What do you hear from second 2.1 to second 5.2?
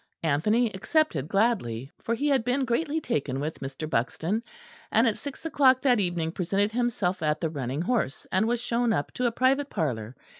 he had been greatly taken with Mr. Buxton; and at